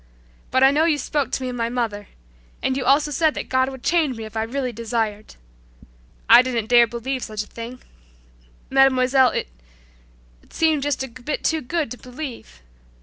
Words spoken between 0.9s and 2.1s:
spoke to me of my mother